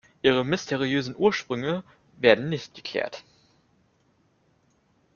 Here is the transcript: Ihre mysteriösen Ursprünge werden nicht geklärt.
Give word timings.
Ihre 0.23 0.43
mysteriösen 0.43 1.15
Ursprünge 1.15 1.83
werden 2.17 2.49
nicht 2.49 2.73
geklärt. 2.73 3.23